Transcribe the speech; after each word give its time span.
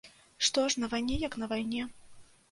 Што 0.47 0.61
ж, 0.69 0.79
на 0.83 0.87
вайне 0.93 1.17
як 1.23 1.37
на 1.43 1.49
вайне. 1.51 1.83